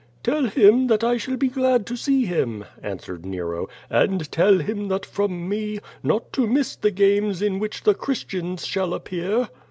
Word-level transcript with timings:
Tell 0.23 0.45
him 0.47 0.87
that 0.87 1.03
I 1.03 1.17
shall 1.17 1.37
be 1.37 1.47
glad 1.47 1.85
to 1.85 1.95
see 1.95 2.25
him," 2.25 2.65
answered 2.81 3.23
Nero, 3.23 3.69
"and 3.87 4.31
tell 4.31 4.57
him 4.57 4.87
that 4.87 5.05
from 5.05 5.47
me, 5.47 5.77
not 6.01 6.33
to 6.33 6.47
miss 6.47 6.75
the 6.75 6.89
games 6.89 7.39
in 7.39 7.59
which 7.59 7.83
the 7.83 7.93
Christians 7.93 8.65
shall 8.65 8.95
appear." 8.95 9.49